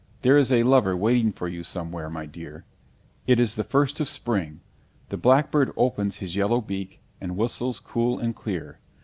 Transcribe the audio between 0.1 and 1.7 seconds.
There is a lover waiting for you